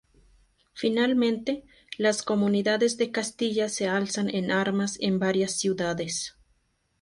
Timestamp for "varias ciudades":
5.19-6.35